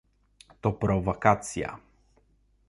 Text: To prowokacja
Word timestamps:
To 0.61 0.71
prowokacja 0.73 1.77